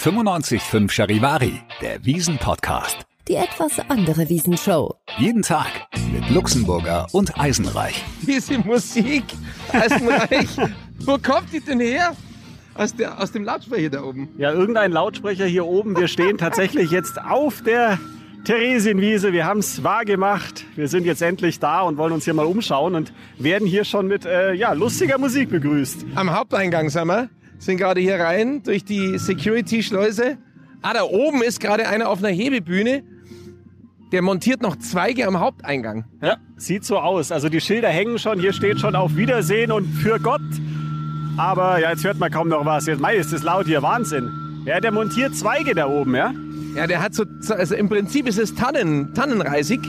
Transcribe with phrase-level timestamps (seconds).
[0.00, 3.00] 95.5 Charivari, der Wiesen-Podcast.
[3.28, 4.94] Die etwas andere Wiesenshow.
[5.18, 5.68] Jeden Tag
[6.10, 8.02] mit Luxemburger und Eisenreich.
[8.22, 9.24] Diese Musik,
[9.70, 10.48] Eisenreich,
[11.00, 12.16] wo kommt die denn her?
[12.72, 14.30] Aus, der, aus dem Lautsprecher da oben.
[14.38, 15.94] Ja, irgendein Lautsprecher hier oben.
[15.94, 17.98] Wir stehen tatsächlich jetzt auf der
[18.46, 19.34] Theresienwiese.
[19.34, 20.64] Wir haben es wahr gemacht.
[20.76, 24.06] Wir sind jetzt endlich da und wollen uns hier mal umschauen und werden hier schon
[24.06, 26.06] mit äh, ja, lustiger Musik begrüßt.
[26.14, 27.28] Am Haupteingang sind wir.
[27.60, 30.38] Sind gerade hier rein durch die Security-Schleuse.
[30.80, 33.02] Ah, da oben ist gerade einer auf einer Hebebühne.
[34.12, 36.06] Der montiert noch Zweige am Haupteingang.
[36.22, 37.30] Ja, sieht so aus.
[37.30, 38.40] Also die Schilder hängen schon.
[38.40, 40.40] Hier steht schon auf Wiedersehen und für Gott.
[41.36, 42.86] Aber ja, jetzt hört man kaum noch was.
[42.86, 43.82] Jetzt Mai ist das laut hier.
[43.82, 44.30] Wahnsinn.
[44.64, 46.32] Ja, der montiert Zweige da oben, ja?
[46.74, 49.80] Ja, der hat so, also im Prinzip ist es Tannen, Tannenreisig.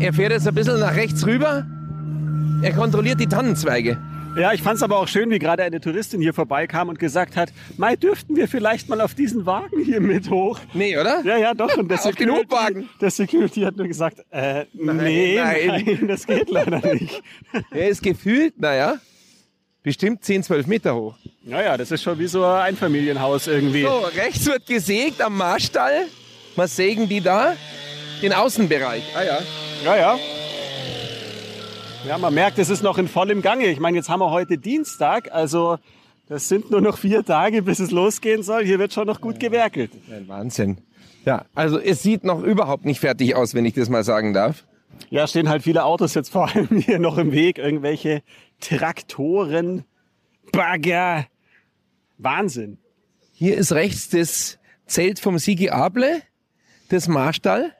[0.00, 1.66] Er fährt jetzt ein bisschen nach rechts rüber.
[2.62, 3.98] Er kontrolliert die Tannenzweige.
[4.36, 7.36] Ja, ich fand es aber auch schön, wie gerade eine Touristin hier vorbeikam und gesagt
[7.36, 10.58] hat, Mai, dürften wir vielleicht mal auf diesen Wagen hier mit hoch?
[10.72, 11.22] Nee, oder?
[11.22, 11.76] Ja, ja, doch.
[11.76, 12.88] Und der Hubwagen.
[13.00, 15.84] Der Security hat nur gesagt, äh, nee, nein.
[15.84, 17.22] nein, das geht leider nicht.
[17.70, 18.96] Er ist gefühlt, naja,
[19.82, 21.16] bestimmt 10, 12 Meter hoch.
[21.42, 23.82] Naja, das ist schon wie so ein Einfamilienhaus irgendwie.
[23.82, 26.06] So, rechts wird gesägt am Marstall.
[26.56, 27.54] Was sägen die da?
[28.22, 29.02] Den Außenbereich.
[29.14, 29.38] Ah ja.
[29.84, 30.18] Ja, ja.
[32.06, 33.66] Ja, man merkt, es ist noch in vollem Gange.
[33.66, 35.78] Ich meine, jetzt haben wir heute Dienstag, also
[36.28, 38.64] das sind nur noch vier Tage, bis es losgehen soll.
[38.64, 39.92] Hier wird schon noch gut gewerkelt.
[40.10, 40.78] Ein Wahnsinn.
[41.24, 44.64] Ja, also es sieht noch überhaupt nicht fertig aus, wenn ich das mal sagen darf.
[45.10, 47.58] Ja, stehen halt viele Autos jetzt vor allem hier noch im Weg.
[47.58, 48.22] Irgendwelche
[48.60, 49.84] Traktoren,
[50.50, 51.26] Bagger.
[52.18, 52.78] Wahnsinn.
[53.32, 56.22] Hier ist rechts das Zelt vom Sigi Able,
[56.88, 57.72] das Marstall.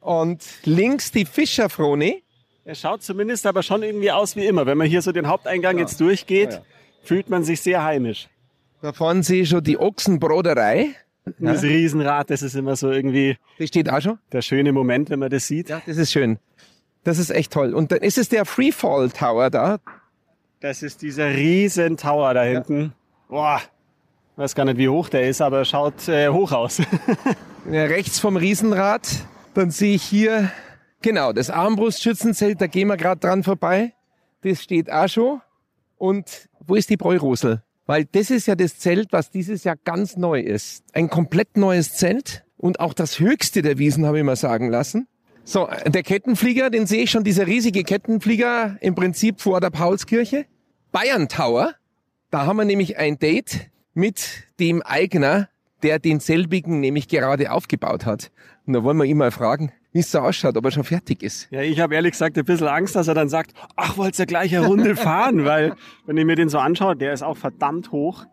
[0.00, 2.22] Und links die Fischerfrone.
[2.70, 4.64] Er schaut zumindest aber schon irgendwie aus wie immer.
[4.64, 6.64] Wenn man hier so den Haupteingang jetzt durchgeht, Ja, ja.
[7.02, 8.28] fühlt man sich sehr heimisch.
[8.80, 10.90] Da vorne sehe ich schon die Ochsenbroderei.
[11.40, 14.20] Das Riesenrad, das ist immer so irgendwie Das steht auch schon.
[14.30, 15.68] der schöne Moment, wenn man das sieht.
[15.68, 16.38] Ja, das ist schön.
[17.02, 17.74] Das ist echt toll.
[17.74, 19.78] Und dann ist es der Freefall Tower da.
[20.60, 22.92] Das ist dieser riesen Tower da hinten.
[23.28, 23.60] Boah,
[24.36, 26.80] weiß gar nicht, wie hoch der ist, aber er schaut äh, hoch aus.
[27.70, 29.08] Ja, rechts vom Riesenrad.
[29.54, 30.50] Dann sehe ich hier,
[31.02, 33.94] genau, das Armbrustschützenzelt, da gehen wir gerade dran vorbei.
[34.42, 35.40] Das steht auch schon.
[35.96, 37.62] Und wo ist die Bräurosel?
[37.86, 40.84] Weil das ist ja das Zelt, was dieses Jahr ganz neu ist.
[40.92, 45.08] Ein komplett neues Zelt und auch das höchste der Wiesen, habe ich mal sagen lassen.
[45.44, 50.46] So, der Kettenflieger, den sehe ich schon, dieser riesige Kettenflieger im Prinzip vor der Paulskirche.
[50.92, 51.74] Bayern Tower,
[52.30, 55.48] da haben wir nämlich ein Date mit dem Eigner,
[55.82, 58.30] der den selbigen nämlich gerade aufgebaut hat.
[58.66, 61.22] Und da wollen wir ihn mal fragen, wie es so ausschaut, ob er schon fertig
[61.22, 61.48] ist.
[61.50, 64.24] ja, ich habe ehrlich gesagt ein bisschen Angst, dass er dann sagt, ach, wollt's ja
[64.24, 65.74] gleich eine Runde fahren, weil
[66.06, 68.26] wenn ich mir den so anschaue, der ist auch verdammt hoch.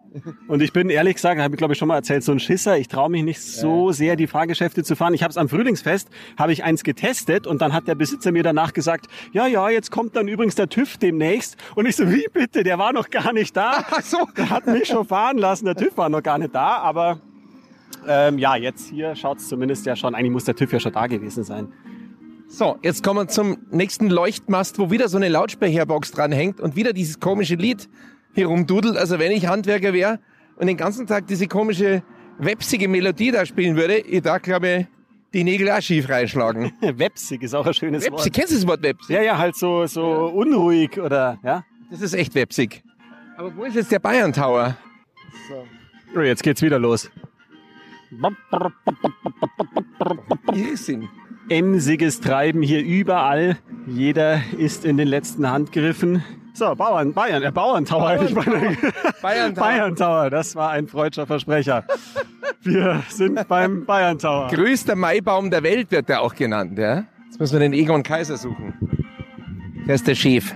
[0.47, 2.77] Und ich bin ehrlich gesagt, habe ich glaube ich schon mal erzählt, so ein Schisser,
[2.77, 5.13] ich traue mich nicht so sehr, die Fahrgeschäfte zu fahren.
[5.13, 8.43] Ich habe es am Frühlingsfest, habe ich eins getestet und dann hat der Besitzer mir
[8.43, 11.57] danach gesagt, ja, ja, jetzt kommt dann übrigens der TÜV demnächst.
[11.75, 13.85] Und ich so, wie bitte, der war noch gar nicht da.
[13.91, 14.27] Ach so.
[14.37, 17.19] Der hat mich schon fahren lassen, der TÜV war noch gar nicht da, aber
[18.07, 21.07] ähm, ja, jetzt hier schaut's zumindest ja schon, eigentlich muss der TÜV ja schon da
[21.07, 21.71] gewesen sein.
[22.47, 26.75] So, jetzt kommen wir zum nächsten Leuchtmast, wo wieder so eine Lautsprecherbox dran hängt und
[26.75, 27.89] wieder dieses komische Lied
[28.33, 28.95] hier rumdudelt.
[28.95, 30.19] Also wenn ich Handwerker wäre
[30.55, 32.03] und den ganzen Tag diese komische
[32.37, 34.85] websige Melodie da spielen würde, ich da glaube ich,
[35.33, 36.71] die Nägel auch schief reinschlagen.
[36.81, 38.33] Wepsig ist auch ein schönes Websig, Wort.
[38.33, 39.15] kennst du das Wort Websig?
[39.15, 41.65] Ja, ja, halt so, so unruhig oder, ja.
[41.91, 42.83] Das ist echt websig.
[43.37, 44.77] Aber wo ist jetzt der Bayern Tower?
[46.15, 47.11] Oh, jetzt geht's wieder los.
[50.89, 51.09] Ihn.
[51.49, 53.57] Emsiges Treiben hier überall.
[53.85, 56.23] Jeder ist in den letzten Handgriffen.
[56.53, 58.23] So, Bauern, Bayern, äh, Bauerntower.
[58.23, 58.75] Ich meine,
[59.21, 59.63] Bayern Tower.
[59.67, 61.85] Bayern Tower, das war ein freudscher Versprecher.
[62.61, 64.47] Wir sind beim Bayern Tower.
[64.47, 67.05] Größter Maibaum der Welt wird der auch genannt, ja?
[67.25, 68.73] Jetzt müssen wir den Egon Kaiser suchen.
[69.87, 70.55] Der ist der Chef.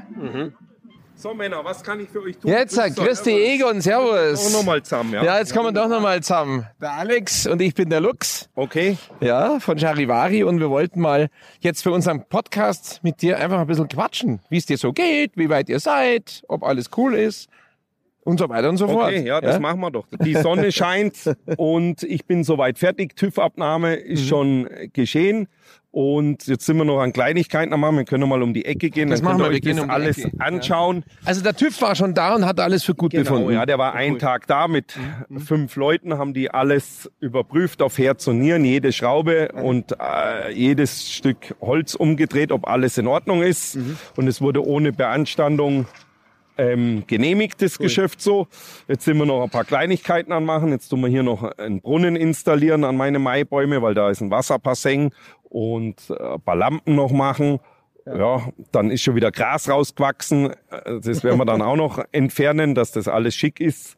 [1.22, 2.50] So Männer, was kann ich für euch tun?
[2.50, 4.44] Jetzt, grüß also, Egon, servus.
[4.44, 5.24] Auch nochmal zusammen, ja?
[5.24, 6.66] Ja, jetzt kommen wir doch nochmal zusammen.
[6.82, 8.50] Der Alex und ich bin der Lux.
[8.56, 8.98] Okay.
[9.20, 11.30] Ja, von Charivari und wir wollten mal
[11.60, 15.34] jetzt für unseren Podcast mit dir einfach ein bisschen quatschen, wie es dir so geht,
[15.36, 17.50] wie weit ihr seid, ob alles cool ist
[18.24, 19.08] und so weiter und so fort.
[19.08, 20.06] Okay, ja, das machen wir doch.
[20.24, 21.16] Die Sonne scheint
[21.58, 23.16] und ich bin soweit fertig.
[23.16, 24.12] TÜV-Abnahme Mhm.
[24.12, 25.48] ist schon geschehen.
[25.94, 27.98] Und jetzt sind wir noch an Kleinigkeiten am machen.
[27.98, 29.10] Wir können noch mal um die Ecke gehen.
[29.10, 30.32] Das Dann machen wir, wir euch gehen um alles Ecke.
[30.40, 30.46] Ja.
[30.46, 31.04] anschauen.
[31.26, 33.52] Also der TÜV war schon da und hat alles für gut Genau, befunden.
[33.52, 34.96] ja, der war einen Tag da mit
[35.28, 35.40] Mhm.
[35.42, 41.12] fünf Leuten, haben die alles überprüft auf Herz und Nieren, jede Schraube und äh, jedes
[41.12, 43.76] Stück Holz umgedreht, ob alles in Ordnung ist.
[43.76, 43.98] Mhm.
[44.16, 45.88] Und es wurde ohne Beanstandung
[46.58, 48.48] ähm, genehmigt, das Geschäft so.
[48.88, 50.70] Jetzt sind wir noch ein paar Kleinigkeiten anmachen.
[50.70, 54.32] Jetzt tun wir hier noch einen Brunnen installieren an meine Maibäume, weil da ist ein
[54.32, 55.12] Wasserpasseng
[55.44, 57.60] und äh, ein paar Lampen noch machen.
[58.04, 58.50] Ja.
[58.72, 60.52] dann ist schon wieder Gras rausgewachsen.
[60.72, 63.98] Äh, Das werden wir dann auch noch entfernen, dass das alles schick ist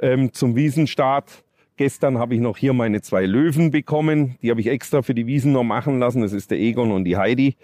[0.00, 1.44] ähm, zum Wiesenstart.
[1.82, 4.36] Gestern habe ich noch hier meine zwei Löwen bekommen.
[4.40, 6.22] Die habe ich extra für die Wiesen noch machen lassen.
[6.22, 7.56] Das ist der Egon und die Heidi.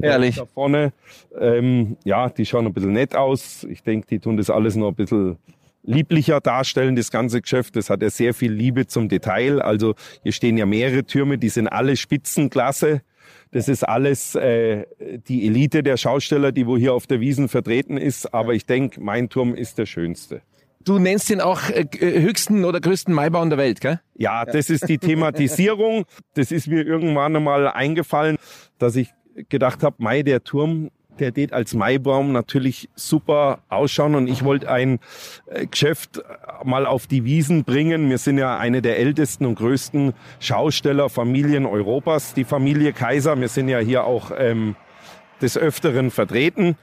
[0.00, 0.36] Herrlich.
[0.36, 0.92] Da vorne.
[1.36, 3.64] Ähm, ja, die schauen ein bisschen nett aus.
[3.68, 5.38] Ich denke, die tun das alles noch ein bisschen
[5.82, 7.74] lieblicher darstellen, das ganze Geschäft.
[7.74, 9.60] Das hat ja sehr viel Liebe zum Detail.
[9.60, 13.02] Also hier stehen ja mehrere Türme, die sind alle Spitzenklasse.
[13.50, 14.84] Das ist alles äh,
[15.26, 18.32] die Elite der Schausteller, die wo hier auf der Wiesen vertreten ist.
[18.32, 20.42] Aber ich denke, mein Turm ist der schönste.
[20.84, 24.00] Du nennst den auch äh, höchsten oder größten Maibaum der Welt, gell?
[24.14, 26.04] Ja, das ist die Thematisierung.
[26.34, 28.36] Das ist mir irgendwann einmal eingefallen,
[28.78, 29.12] dass ich
[29.48, 34.70] gedacht habe, Mai, der Turm, der geht als Maibaum natürlich super ausschauen und ich wollte
[34.70, 34.98] ein
[35.46, 36.22] äh, Geschäft
[36.64, 38.10] mal auf die Wiesen bringen.
[38.10, 43.40] Wir sind ja eine der ältesten und größten Schaustellerfamilien Europas, die Familie Kaiser.
[43.40, 44.76] Wir sind ja hier auch ähm,
[45.40, 46.76] des Öfteren vertreten.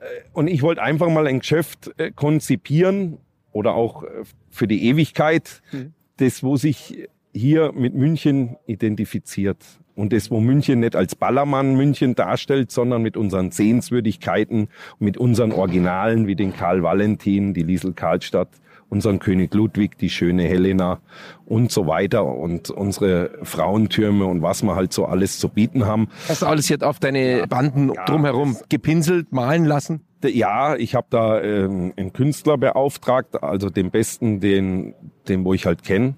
[0.00, 3.18] Äh, Und ich wollte einfach mal ein Geschäft äh, konzipieren
[3.52, 4.08] oder auch äh,
[4.50, 5.62] für die Ewigkeit,
[6.16, 9.64] das, wo sich hier mit München identifiziert.
[9.94, 14.68] Und das, wo München nicht als Ballermann München darstellt, sondern mit unseren Sehenswürdigkeiten,
[14.98, 18.48] mit unseren Originalen wie den Karl Valentin, die Liesel Karlstadt,
[18.90, 21.00] unseren König Ludwig, die schöne Helena
[21.46, 26.08] und so weiter und unsere Frauentürme und was wir halt so alles zu bieten haben.
[26.28, 30.02] Hast du alles jetzt auf deine Banden drumherum gepinselt, malen lassen?
[30.22, 34.94] Ja, ich habe da ähm, einen Künstler beauftragt, also den besten, den,
[35.28, 36.14] den wo ich halt kenne,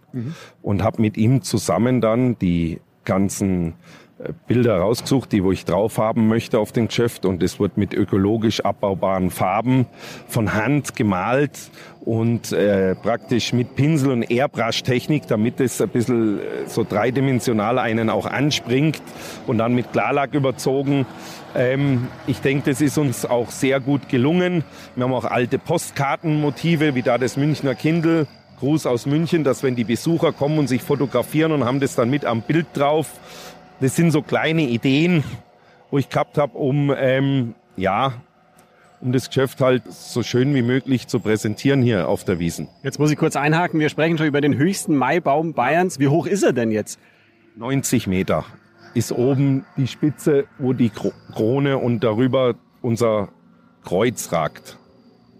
[0.60, 3.74] und habe mit ihm zusammen dann die ganzen
[4.46, 7.94] Bilder rausgesucht, die wo ich drauf haben möchte auf dem Geschäft und es wird mit
[7.94, 9.86] ökologisch abbaubaren Farben
[10.28, 11.58] von Hand gemalt
[12.04, 18.10] und äh, praktisch mit Pinsel und Airbrush-Technik, damit es ein bisschen äh, so dreidimensional einen
[18.10, 19.02] auch anspringt
[19.46, 21.06] und dann mit Klarlack überzogen.
[21.54, 24.64] Ähm, ich denke, das ist uns auch sehr gut gelungen.
[24.96, 28.26] Wir haben auch alte Postkartenmotive, wie da das Münchner Kindle.
[28.58, 32.10] Gruß aus München, dass wenn die Besucher kommen und sich fotografieren und haben das dann
[32.10, 33.08] mit am Bild drauf,
[33.82, 35.22] das sind so kleine Ideen,
[35.90, 38.14] wo ich gehabt habe, um ähm, ja,
[39.00, 42.68] um das Geschäft halt so schön wie möglich zu präsentieren hier auf der Wiesen.
[42.84, 43.80] Jetzt muss ich kurz einhaken.
[43.80, 45.98] Wir sprechen schon über den höchsten Maibaum Bayerns.
[45.98, 46.98] Wie hoch ist er denn jetzt?
[47.56, 48.44] 90 Meter
[48.94, 53.28] ist oben die Spitze, wo die Kro- Krone und darüber unser
[53.84, 54.78] Kreuz ragt.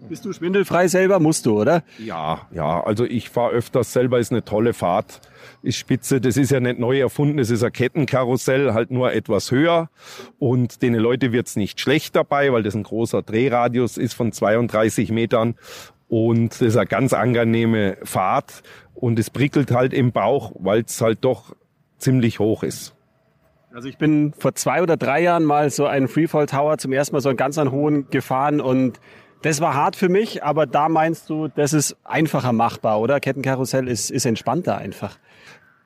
[0.09, 1.19] Bist du schwindelfrei selber?
[1.19, 1.83] Musst du, oder?
[1.97, 5.21] Ja, ja, also ich fahre öfters selber, ist eine tolle Fahrt.
[5.61, 9.51] Ist spitze, das ist ja nicht neu erfunden, das ist ein Kettenkarussell, halt nur etwas
[9.51, 9.89] höher.
[10.39, 15.11] Und den Leute wird's nicht schlecht dabei, weil das ein großer Drehradius ist von 32
[15.11, 15.55] Metern.
[16.09, 18.61] Und das ist eine ganz angenehme Fahrt.
[18.93, 21.55] Und es prickelt halt im Bauch, weil es halt doch
[21.97, 22.93] ziemlich hoch ist.
[23.73, 27.15] Also ich bin vor zwei oder drei Jahren mal so einen Freefall Tower zum ersten
[27.15, 28.99] Mal so einen ganz an hohen gefahren und
[29.43, 33.19] das war hart für mich, aber da meinst du, das ist einfacher machbar, oder?
[33.19, 35.17] Kettenkarussell ist, ist entspannter einfach.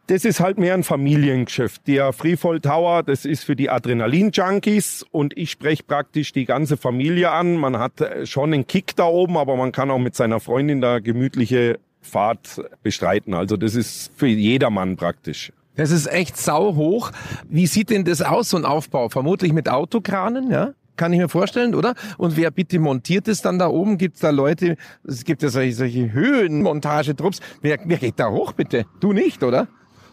[0.06, 1.86] Das ist halt mehr ein Familiengeschäft.
[1.88, 7.32] Der Freefall Tower, das ist für die Adrenalin-Junkies und ich spreche praktisch die ganze Familie
[7.32, 7.58] an.
[7.58, 10.80] Man hat äh, schon einen Kick da oben, aber man kann auch mit seiner Freundin
[10.80, 13.34] da gemütliche Fahrt bestreiten.
[13.34, 15.52] Also das ist für jedermann praktisch.
[15.76, 17.12] Das ist echt sau hoch.
[17.50, 19.10] Wie sieht denn das aus, so ein Aufbau?
[19.10, 20.74] Vermutlich mit Autokranen, ja?
[20.98, 21.94] Kann ich mir vorstellen, oder?
[22.18, 23.98] Und wer bitte montiert es dann da oben?
[23.98, 27.40] Gibt es da Leute, es gibt ja solche, solche Höhenmontagetrupps.
[27.62, 28.86] Wer, wer geht da hoch, bitte?
[29.00, 29.68] Du nicht, oder?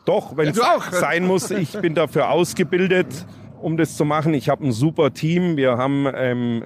[0.05, 0.61] Doch, wenn es
[0.93, 3.07] sein muss, ich bin dafür ausgebildet,
[3.61, 4.35] um das zu machen.
[4.35, 5.57] Ich habe ein super Team.
[5.57, 6.65] Wir haben ähm,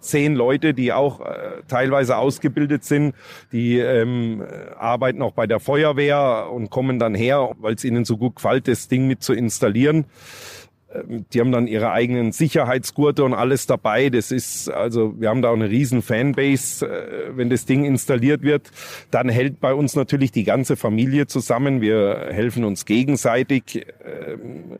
[0.00, 3.14] zehn Leute, die auch äh, teilweise ausgebildet sind.
[3.52, 4.44] Die ähm,
[4.78, 8.68] arbeiten auch bei der Feuerwehr und kommen dann her, weil es ihnen so gut gefällt,
[8.68, 10.04] das Ding mit zu installieren.
[11.32, 14.10] Die haben dann ihre eigenen Sicherheitsgurte und alles dabei.
[14.10, 18.42] Das ist, also wir haben da auch eine riesen Fanbase, äh, wenn das Ding installiert
[18.42, 18.70] wird.
[19.10, 21.80] Dann hält bei uns natürlich die ganze Familie zusammen.
[21.80, 23.86] Wir helfen uns gegenseitig.
[24.04, 24.78] Ähm,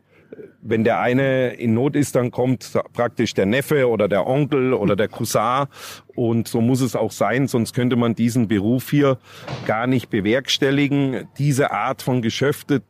[0.67, 4.95] Wenn der eine in Not ist, dann kommt praktisch der Neffe oder der Onkel oder
[4.95, 5.67] der Cousin.
[6.15, 9.19] Und so muss es auch sein, sonst könnte man diesen Beruf hier
[9.67, 11.27] gar nicht bewerkstelligen.
[11.37, 12.81] Diese Art von Geschäfte,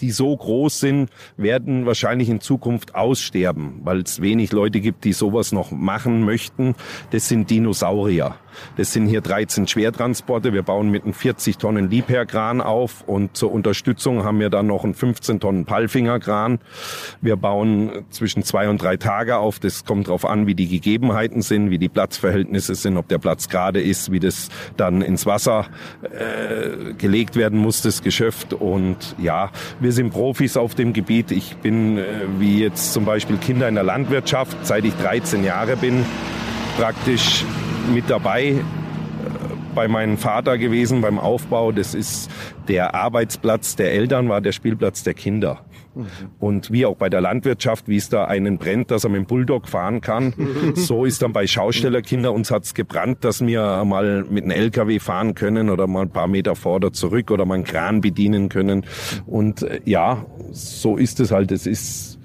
[0.00, 5.12] die so groß sind, werden wahrscheinlich in Zukunft aussterben, weil es wenig Leute gibt, die
[5.12, 6.74] sowas noch machen möchten.
[7.10, 8.36] Das sind Dinosaurier.
[8.76, 10.52] Das sind hier 13 Schwertransporte.
[10.52, 14.84] Wir bauen mit einem 40 Tonnen Liebherrkran auf und zur Unterstützung haben wir dann noch
[14.84, 16.58] einen 15 Tonnen Pallfingerkran.
[17.20, 19.58] Wir bauen zwischen zwei und drei Tage auf.
[19.58, 23.48] Das kommt darauf an, wie die Gegebenheiten sind, wie die Platzverhältnisse sind, ob der Platz
[23.48, 25.66] gerade ist, wie das dann ins Wasser
[26.02, 28.52] äh, gelegt werden muss, das Geschäft.
[28.54, 31.30] Und ja, wir sind Profis auf dem Gebiet.
[31.30, 32.04] Ich bin, äh,
[32.38, 36.04] wie jetzt zum Beispiel Kinder in der Landwirtschaft, seit ich 13 Jahre bin,
[36.78, 37.44] praktisch
[37.92, 38.62] mit dabei äh,
[39.74, 41.72] bei meinem Vater gewesen beim Aufbau.
[41.72, 42.30] Das ist
[42.68, 45.64] der Arbeitsplatz der Eltern, war der Spielplatz der Kinder.
[45.94, 46.06] Mhm.
[46.38, 49.26] Und wie auch bei der Landwirtschaft, wie es da einen brennt, dass er mit dem
[49.26, 50.34] Bulldog fahren kann,
[50.74, 55.34] so ist dann bei Schaustellerkinder uns hat's gebrannt, dass wir mal mit einem LKW fahren
[55.34, 58.84] können oder mal ein paar Meter vor oder zurück oder mal einen Kran bedienen können.
[59.26, 61.52] Und äh, ja, so ist es halt.
[61.52, 62.18] Es ist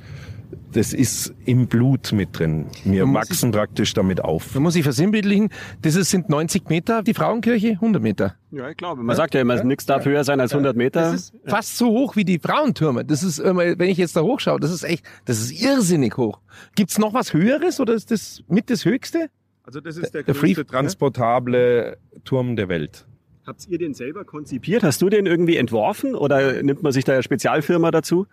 [0.72, 2.68] das ist im Blut mit drin.
[2.84, 4.54] Wir wachsen praktisch damit auf.
[4.54, 5.50] Man muss sich versinnbildlichen,
[5.82, 8.36] das ist, sind 90 Meter, die Frauenkirche 100 Meter.
[8.51, 9.01] Ja, ich glaube.
[9.01, 9.16] Man ja?
[9.16, 9.63] sagt ja immer, ja?
[9.63, 11.01] nichts darf höher sein als 100 Meter.
[11.01, 13.06] Das ist fast so hoch wie die Frauentürme.
[13.06, 16.39] Das ist, wenn ich jetzt da hochschaue, das ist echt, das ist irrsinnig hoch.
[16.75, 19.30] Gibt's noch was Höheres oder ist das mit das Höchste?
[19.63, 23.06] Also das ist der, der größte Free, transportable Turm der Welt.
[23.46, 24.84] Habt ihr den selber konzipiert?
[24.84, 28.27] Hast du den irgendwie entworfen oder nimmt man sich da eine Spezialfirma dazu?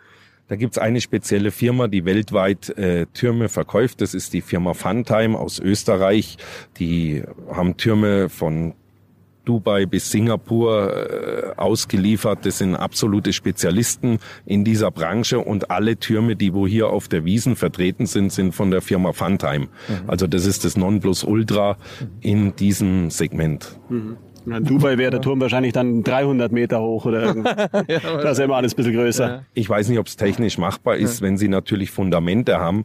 [0.49, 4.01] Da gibt's eine spezielle Firma, die weltweit äh, Türme verkauft.
[4.03, 6.37] Das ist die Firma Funtime aus Österreich.
[6.79, 8.75] Die haben Türme von
[9.45, 12.45] Dubai bis Singapur äh, ausgeliefert.
[12.45, 17.25] Das sind absolute Spezialisten in dieser Branche und alle Türme, die wo hier auf der
[17.25, 19.67] Wiesen vertreten sind, sind von der Firma Funtime.
[19.67, 19.95] Mhm.
[20.07, 21.79] Also das ist das Nonplusultra
[22.21, 23.79] in diesem Segment.
[23.89, 24.17] Mhm.
[24.47, 27.35] In Dubai wäre der Turm wahrscheinlich dann 300 Meter hoch oder
[27.89, 29.45] ja, das ist immer alles ein bisschen größer.
[29.55, 31.23] Ich weiß nicht, ob es technisch machbar ist.
[31.23, 32.85] Wenn Sie natürlich Fundamente haben,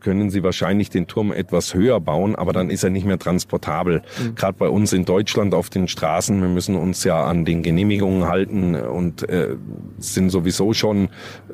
[0.00, 4.02] können Sie wahrscheinlich den Turm etwas höher bauen, aber dann ist er nicht mehr transportabel.
[4.18, 4.34] Mhm.
[4.34, 8.28] Gerade bei uns in Deutschland auf den Straßen, wir müssen uns ja an den Genehmigungen
[8.28, 9.56] halten und äh,
[9.98, 11.08] sind sowieso schon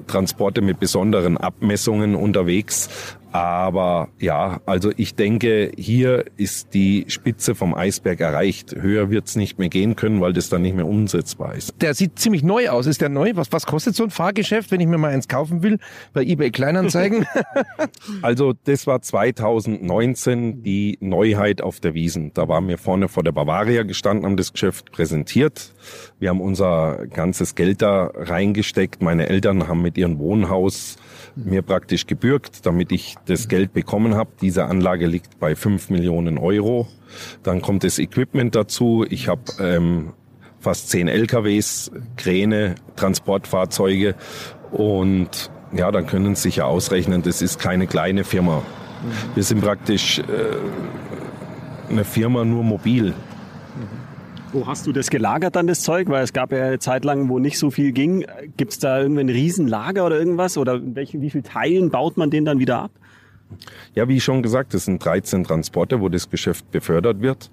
[0.07, 2.89] Transporte mit besonderen Abmessungen unterwegs.
[3.33, 8.75] Aber ja, also ich denke, hier ist die Spitze vom Eisberg erreicht.
[8.75, 11.75] Höher wird's nicht mehr gehen können, weil das dann nicht mehr umsetzbar ist.
[11.81, 12.87] Der sieht ziemlich neu aus.
[12.87, 13.33] Ist der neu?
[13.35, 15.79] Was, was kostet so ein Fahrgeschäft, wenn ich mir mal eins kaufen will
[16.13, 17.27] bei eBay Kleinanzeigen?
[18.23, 22.33] also das war 2019 die Neuheit auf der Wiesen.
[22.35, 25.73] Da waren wir vorne vor der Bavaria gestanden, haben das Geschäft präsentiert.
[26.19, 29.03] Wir haben unser ganzes Geld da reingesteckt.
[29.03, 30.97] Meine Eltern haben mit ihrem Wohnhaus
[31.45, 34.31] mir praktisch gebürgt, damit ich das Geld bekommen habe.
[34.41, 36.89] Diese Anlage liegt bei 5 Millionen Euro.
[37.43, 39.05] Dann kommt das Equipment dazu.
[39.09, 40.13] Ich habe ähm,
[40.61, 44.15] fast 10 LKWs, Kräne, Transportfahrzeuge
[44.71, 48.63] und ja, dann können Sie sich ja ausrechnen, das ist keine kleine Firma.
[49.35, 50.23] Wir sind praktisch äh,
[51.89, 53.15] eine Firma nur mobil.
[54.53, 56.09] Wo hast du das gelagert dann, das Zeug?
[56.09, 58.25] Weil es gab ja eine Zeit lang, wo nicht so viel ging.
[58.57, 60.59] Gibt es da irgendwie ein Riesenlager oder irgendwas?
[60.59, 62.91] Oder in welchen, wie viel Teilen baut man den dann wieder ab?
[63.95, 67.51] Ja, wie schon gesagt, es sind 13 Transporte, wo das Geschäft befördert wird.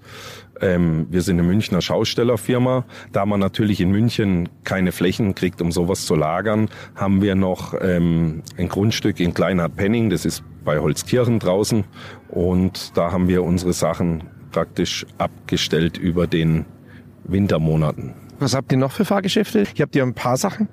[0.60, 2.84] Ähm, wir sind eine Münchner Schaustellerfirma.
[3.12, 7.74] Da man natürlich in München keine Flächen kriegt, um sowas zu lagern, haben wir noch
[7.80, 10.10] ähm, ein Grundstück in Kleinhardt-Penning.
[10.10, 11.84] Das ist bei Holzkirchen draußen.
[12.28, 16.64] Und da haben wir unsere Sachen praktisch abgestellt über den
[17.28, 18.14] Wintermonaten.
[18.38, 19.66] Was habt ihr noch für Fahrgeschäfte?
[19.74, 20.68] Ihr habt ja ein paar Sachen.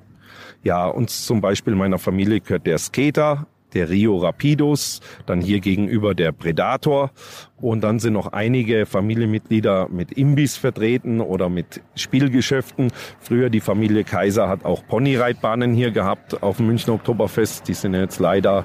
[0.62, 6.14] Ja, uns zum Beispiel meiner Familie gehört der Skater, der Rio Rapidos, dann hier gegenüber
[6.14, 7.10] der Predator
[7.58, 12.90] und dann sind noch einige Familienmitglieder mit Imbis vertreten oder mit Spielgeschäften.
[13.20, 17.68] Früher die Familie Kaiser hat auch Ponyreitbahnen hier gehabt auf dem Münchner Oktoberfest.
[17.68, 18.64] Die sind jetzt leider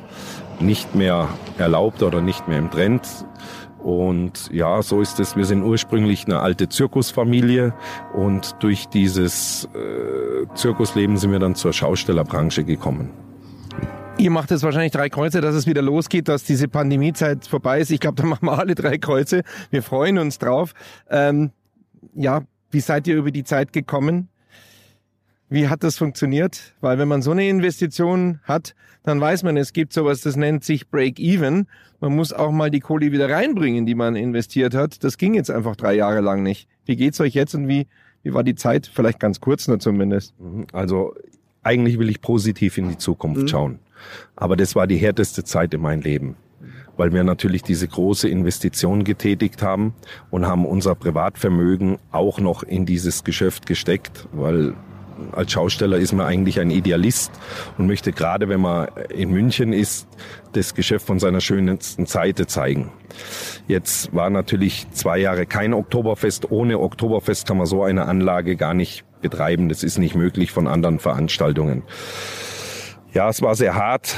[0.59, 3.07] nicht mehr erlaubt oder nicht mehr im Trend.
[3.83, 5.35] Und ja, so ist es.
[5.35, 7.73] Wir sind ursprünglich eine alte Zirkusfamilie
[8.13, 13.09] und durch dieses äh, Zirkusleben sind wir dann zur Schaustellerbranche gekommen.
[14.17, 17.89] Ihr macht jetzt wahrscheinlich drei Kreuze, dass es wieder losgeht, dass diese Pandemiezeit vorbei ist.
[17.89, 19.41] Ich glaube, da machen wir alle drei Kreuze.
[19.71, 20.73] Wir freuen uns drauf.
[21.09, 21.51] Ähm,
[22.13, 24.29] ja, wie seid ihr über die Zeit gekommen?
[25.51, 26.73] Wie hat das funktioniert?
[26.79, 30.63] Weil wenn man so eine Investition hat, dann weiß man, es gibt sowas, das nennt
[30.63, 31.67] sich Break-Even.
[31.99, 35.03] Man muss auch mal die Kohle wieder reinbringen, die man investiert hat.
[35.03, 36.69] Das ging jetzt einfach drei Jahre lang nicht.
[36.85, 37.87] Wie geht's euch jetzt und wie,
[38.23, 38.89] wie war die Zeit?
[38.91, 40.39] Vielleicht ganz kurz nur zumindest.
[40.39, 40.67] Mhm.
[40.71, 41.15] Also
[41.63, 43.47] eigentlich will ich positiv in die Zukunft mhm.
[43.49, 43.79] schauen.
[44.37, 46.37] Aber das war die härteste Zeit in meinem Leben
[46.97, 49.95] weil wir natürlich diese große Investition getätigt haben
[50.29, 54.75] und haben unser Privatvermögen auch noch in dieses Geschäft gesteckt, weil
[55.31, 57.31] als Schausteller ist man eigentlich ein Idealist
[57.77, 60.07] und möchte gerade, wenn man in München ist,
[60.53, 62.91] das Geschäft von seiner schönsten Seite zeigen.
[63.67, 66.51] Jetzt war natürlich zwei Jahre kein Oktoberfest.
[66.51, 69.69] Ohne Oktoberfest kann man so eine Anlage gar nicht betreiben.
[69.69, 71.83] Das ist nicht möglich von anderen Veranstaltungen.
[73.13, 74.15] Ja, es war sehr hart.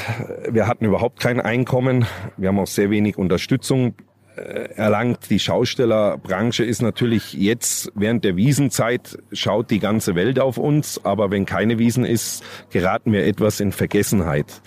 [0.49, 2.05] Wir hatten überhaupt kein Einkommen.
[2.37, 3.95] Wir haben auch sehr wenig Unterstützung
[4.35, 5.29] erlangt.
[5.29, 11.31] Die Schaustellerbranche ist natürlich jetzt während der Wiesenzeit schaut die ganze Welt auf uns, aber
[11.31, 14.61] wenn keine Wiesen ist, geraten wir etwas in Vergessenheit.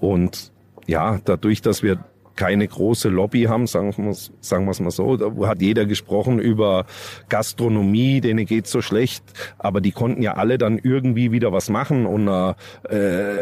[0.00, 0.52] Und
[0.86, 1.98] ja, dadurch, dass wir
[2.38, 5.16] keine große Lobby haben, sagen wir sagen wir es mal so.
[5.16, 6.86] Da hat jeder gesprochen über
[7.28, 9.24] Gastronomie, denen geht's so schlecht,
[9.58, 12.54] aber die konnten ja alle dann irgendwie wieder was machen und äh,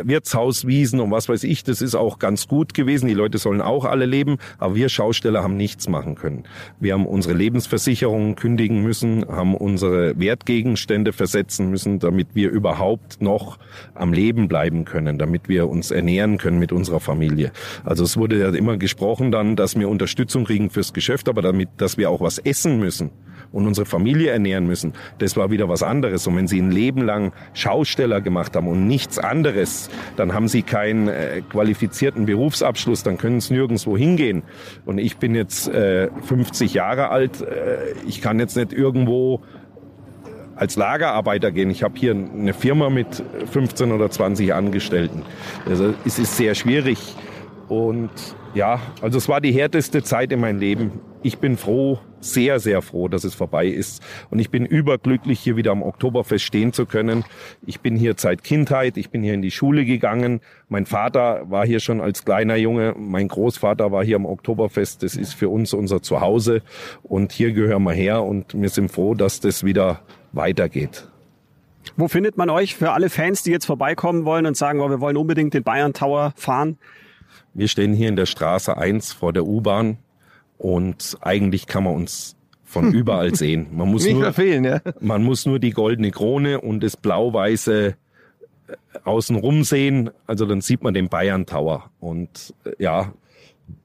[0.03, 3.07] Wirtshauswiesen und was weiß ich, das ist auch ganz gut gewesen.
[3.07, 6.45] Die Leute sollen auch alle leben, aber wir Schausteller haben nichts machen können.
[6.81, 13.59] Wir haben unsere Lebensversicherungen kündigen müssen, haben unsere Wertgegenstände versetzen müssen, damit wir überhaupt noch
[13.95, 17.53] am Leben bleiben können, damit wir uns ernähren können mit unserer Familie.
[17.85, 21.71] Also es wurde ja immer gesprochen dann, dass wir Unterstützung kriegen fürs Geschäft, aber damit,
[21.78, 23.11] dass wir auch was essen müssen
[23.50, 26.25] und unsere Familie ernähren müssen, das war wieder was anderes.
[26.28, 30.62] Und wenn Sie ein Leben lang Schausteller gemacht haben und nichts anderes, dann haben Sie
[30.62, 34.45] keinen äh, qualifizierten Berufsabschluss, dann können Sie nirgendwo hingehen.
[34.85, 39.40] Und ich bin jetzt äh, 50 Jahre alt, äh, ich kann jetzt nicht irgendwo
[40.55, 41.71] als Lagerarbeiter gehen.
[41.71, 45.23] Ich habe hier eine Firma mit 15 oder 20 Angestellten.
[45.69, 47.16] Also es ist sehr schwierig.
[47.69, 48.11] Und
[48.56, 50.90] ja, also es war die härteste Zeit in meinem Leben.
[51.22, 54.02] Ich bin froh, sehr, sehr froh, dass es vorbei ist.
[54.30, 57.25] Und ich bin überglücklich, hier wieder am Oktoberfest stehen zu können.
[57.66, 60.40] Ich bin hier seit Kindheit, ich bin hier in die Schule gegangen.
[60.70, 62.94] Mein Vater war hier schon als kleiner Junge.
[62.96, 65.02] Mein Großvater war hier am Oktoberfest.
[65.02, 66.62] Das ist für uns unser Zuhause.
[67.02, 70.00] Und hier gehören wir her und wir sind froh, dass das wieder
[70.32, 71.08] weitergeht.
[71.98, 75.00] Wo findet man euch für alle Fans, die jetzt vorbeikommen wollen und sagen, oh, wir
[75.00, 76.78] wollen unbedingt den Bayern Tower fahren?
[77.54, 79.99] Wir stehen hier in der Straße 1 vor der U-Bahn
[80.59, 83.68] und eigentlich kann man uns von überall sehen.
[83.73, 84.80] Man muss, Nicht nur, verfehlen, ja.
[85.00, 87.95] man muss nur die goldene Krone und das blau-weiße
[88.68, 90.11] äh, außenrum sehen.
[90.26, 91.90] Also dann sieht man den Bayern Tower.
[92.00, 93.12] Und äh, ja,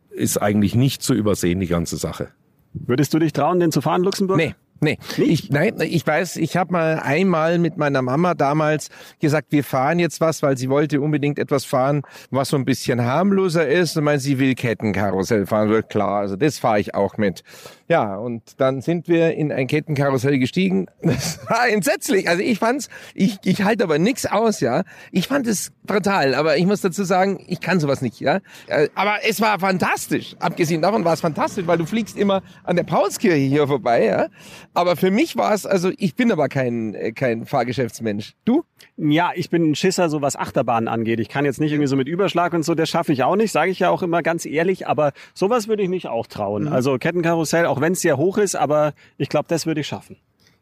[0.10, 2.30] ist eigentlich nicht zu übersehen, die ganze Sache.
[2.74, 4.38] Würdest du dich trauen, den zu fahren, Luxemburg?
[4.38, 4.56] Nee.
[4.84, 9.64] Nee, ich, nein, ich weiß, ich habe mal einmal mit meiner Mama damals gesagt, wir
[9.64, 13.96] fahren jetzt was, weil sie wollte unbedingt etwas fahren, was so ein bisschen harmloser ist.
[13.96, 15.70] Und meint, sie will Kettenkarussell fahren.
[15.70, 17.44] Wird klar, also das fahre ich auch mit.
[17.90, 20.88] Ja, und dann sind wir in ein Kettenkarussell gestiegen.
[21.12, 22.30] Das war entsetzlich.
[22.30, 24.84] Also ich fand's, ich, ich halte aber nix aus, ja.
[25.12, 28.40] Ich fand es brutal, aber ich muss dazu sagen, ich kann sowas nicht, ja.
[28.68, 30.36] Äh, Aber es war fantastisch.
[30.40, 34.28] Abgesehen davon war es fantastisch, weil du fliegst immer an der Paulskirche hier vorbei, ja.
[34.74, 38.34] Aber für mich war es, also ich bin aber kein, äh, kein Fahrgeschäftsmensch.
[38.46, 38.64] Du?
[38.98, 41.20] Ja, ich bin ein Schisser, so was Achterbahnen angeht.
[41.20, 43.52] Ich kann jetzt nicht irgendwie so mit Überschlag und so, das schaffe ich auch nicht,
[43.52, 46.68] sage ich ja auch immer ganz ehrlich, aber sowas würde ich mich auch trauen.
[46.68, 50.18] Also Kettenkarussell, auch wenn es sehr hoch ist, aber ich glaube, das würde ich schaffen.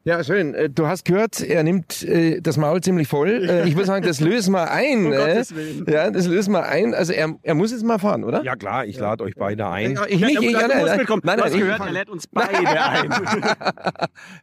[0.05, 0.53] Ja, schön.
[0.55, 3.47] Äh, Du hast gehört, er nimmt äh, das Maul ziemlich voll.
[3.49, 5.07] Äh, Ich würde sagen, das lösen wir ein.
[5.07, 5.17] Um äh.
[5.17, 5.85] Gottes Willen.
[5.89, 6.93] Ja, das lösen wir ein.
[6.93, 8.41] Also er, er muss jetzt mal fahren, oder?
[8.43, 9.99] Ja klar, ich lade euch beide ein.
[10.07, 12.27] Ich nicht, ich, Ja, nein, nein, nein, du hast ich gehört, fahr- er lädt uns
[12.27, 13.11] beide ein.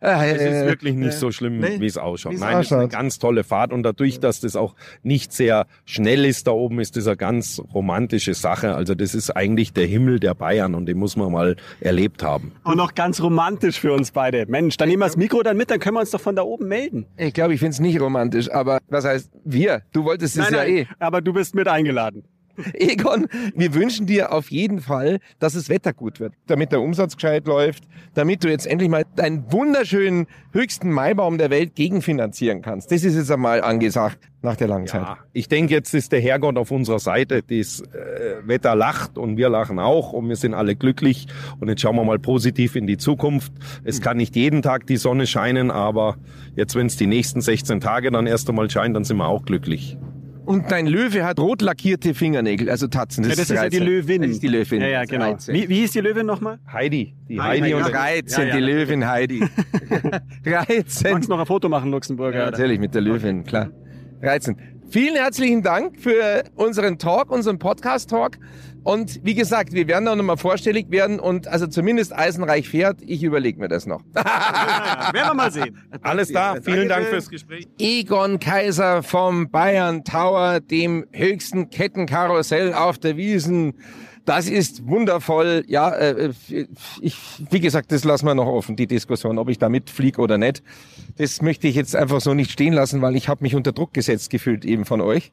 [0.00, 1.80] Es ist wirklich nicht so schlimm, nee.
[1.80, 2.32] wie es ausschaut.
[2.32, 5.32] Wie es Nein, es ist eine ganz tolle Fahrt und dadurch, dass das auch nicht
[5.32, 8.74] sehr schnell ist da oben, ist das eine ganz romantische Sache.
[8.74, 12.52] Also das ist eigentlich der Himmel der Bayern und den muss man mal erlebt haben.
[12.64, 14.44] Und noch ganz romantisch für uns beide.
[14.46, 16.42] Mensch, dann nehmen wir das Mikro dann mit, dann können wir uns doch von da
[16.42, 17.06] oben melden.
[17.16, 19.82] Ich glaube, ich finde es nicht romantisch, aber was heißt wir?
[19.92, 20.86] Du wolltest es ja eh.
[20.98, 22.24] aber du bist mit eingeladen.
[22.74, 27.16] Egon, wir wünschen dir auf jeden Fall, dass das Wetter gut wird, damit der Umsatz
[27.16, 32.90] gescheit läuft, damit du jetzt endlich mal deinen wunderschönen höchsten Maibaum der Welt gegenfinanzieren kannst.
[32.90, 35.02] Das ist jetzt einmal angesagt nach der langen Zeit.
[35.02, 37.42] Ja, ich denke, jetzt ist der Herrgott auf unserer Seite.
[37.42, 41.26] Das äh, Wetter lacht und wir lachen auch und wir sind alle glücklich.
[41.60, 43.52] Und jetzt schauen wir mal positiv in die Zukunft.
[43.84, 46.16] Es kann nicht jeden Tag die Sonne scheinen, aber
[46.54, 49.44] jetzt, wenn es die nächsten 16 Tage dann erst einmal scheint, dann sind wir auch
[49.44, 49.98] glücklich.
[50.46, 53.24] Und dein Löwe hat rot lackierte Fingernägel, also Tatzen.
[53.24, 53.82] Ja, das ist ja die 13.
[53.86, 54.22] Löwin.
[54.22, 54.80] Das ist die Löwin.
[54.80, 55.24] Ja, ja, Das ist genau.
[55.32, 55.54] 13.
[55.54, 56.58] Wie, wie hieß die Löwin nochmal?
[56.72, 58.56] Heidi, die Heidi, und 13, Ja, ja.
[58.56, 59.40] die Löwin Heidi.
[60.44, 61.12] 13.
[61.12, 62.38] Magst du noch ein Foto machen, Luxemburger?
[62.38, 63.70] Ja, natürlich, mit der Löwin, klar.
[64.22, 64.56] 13.
[64.88, 68.38] Vielen herzlichen Dank für unseren Talk, unseren Podcast-Talk.
[68.86, 73.02] Und wie gesagt, wir werden auch nochmal vorstellig werden und also zumindest Eisenreich fährt.
[73.02, 74.00] Ich überlege mir das noch.
[74.14, 74.22] Ja,
[75.12, 75.76] werden wir mal sehen.
[76.02, 76.58] alles da.
[76.62, 77.66] Vielen Dank fürs Gespräch.
[77.80, 83.74] Egon Kaiser vom Bayern Tower, dem höchsten Kettenkarussell auf der Wiesen.
[84.24, 85.64] Das ist wundervoll.
[85.66, 86.32] Ja, äh,
[87.00, 87.16] ich,
[87.50, 90.62] wie gesagt, das lassen wir noch offen, die Diskussion, ob ich da mitfliege oder nicht.
[91.18, 93.94] Das möchte ich jetzt einfach so nicht stehen lassen, weil ich habe mich unter Druck
[93.94, 95.32] gesetzt gefühlt eben von euch.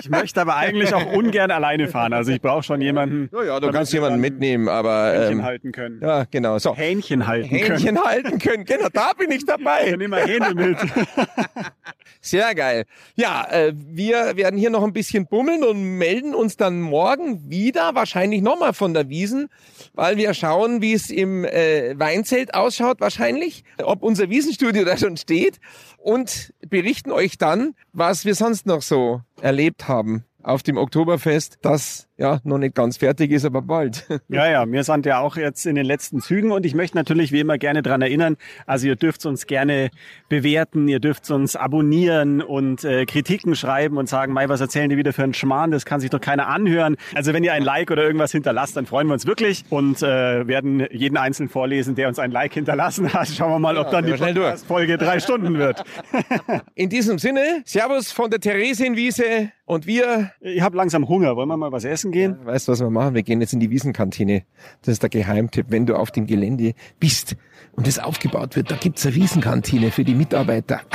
[0.00, 2.12] Ich möchte aber eigentlich auch ungern alleine fahren.
[2.12, 3.28] Also ich brauche schon jemanden.
[3.32, 6.00] Ja, ja, du kannst jemanden mitnehmen, aber Hähnchen ähm, halten können.
[6.00, 6.58] ja, genau.
[6.58, 6.76] So.
[6.76, 7.62] Hähnchen halten können.
[7.62, 8.64] Hähnchen halten können.
[8.64, 9.90] Genau, da bin ich dabei.
[9.90, 10.78] Dann nehmen wir Hähne mit.
[12.20, 12.84] Sehr geil.
[13.16, 17.96] Ja, äh, wir werden hier noch ein bisschen bummeln und melden uns dann morgen wieder,
[17.96, 19.48] wahrscheinlich nochmal von der Wiesen,
[19.94, 25.16] weil wir schauen, wie es im äh, Weinzelt ausschaut wahrscheinlich, ob unser Wiesenstudio da schon
[25.16, 25.58] steht
[25.98, 32.08] und berichten euch dann, was wir sonst noch so erlebt haben auf dem Oktoberfest, das
[32.22, 34.06] ja noch nicht ganz fertig ist, aber bald.
[34.28, 37.32] Ja, ja, wir sind ja auch jetzt in den letzten Zügen und ich möchte natürlich
[37.32, 39.90] wie immer gerne dran erinnern, also ihr dürft uns gerne
[40.28, 44.96] bewerten, ihr dürft uns abonnieren und äh, Kritiken schreiben und sagen, Mai, was erzählen die
[44.96, 46.96] wieder für einen Schmarrn, das kann sich doch keiner anhören.
[47.14, 50.46] Also wenn ihr ein Like oder irgendwas hinterlasst, dann freuen wir uns wirklich und äh,
[50.46, 53.28] werden jeden einzelnen vorlesen, der uns ein Like hinterlassen hat.
[53.28, 54.60] Schauen wir mal, ob dann die Ja, schnell durch.
[54.60, 55.84] Folge drei Stunden wird.
[56.74, 61.36] In diesem Sinne, Servus von der Theresienwiese und wir Ich habe langsam Hunger.
[61.36, 62.38] Wollen wir mal was essen gehen?
[62.44, 63.14] Weißt du, was wir machen?
[63.14, 64.44] Wir gehen jetzt in die Wiesenkantine.
[64.82, 65.66] Das ist der Geheimtipp.
[65.70, 67.36] Wenn du auf dem Gelände bist
[67.72, 70.80] und es aufgebaut wird, da gibt's eine Wiesenkantine für die Mitarbeiter.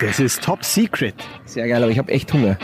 [0.00, 1.14] Das ist Top Secret.
[1.46, 2.58] Sehr geil, aber ich habe echt Hunger.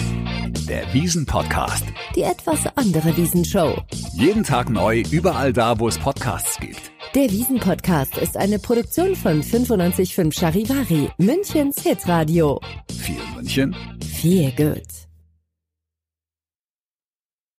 [0.68, 1.84] Der Wiesen-Podcast.
[2.16, 3.78] Die etwas andere Wiesenshow.
[4.14, 6.90] Jeden Tag neu, überall da, wo es Podcasts gibt.
[7.14, 12.60] Der Wiesen-Podcast ist eine Produktion von 955 Charivari, Münchens Hitradio.
[12.90, 13.76] Viel München.
[14.02, 15.09] Viel gut.